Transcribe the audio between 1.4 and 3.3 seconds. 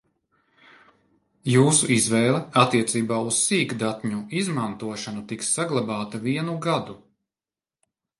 Jūsu izvēle attiecībā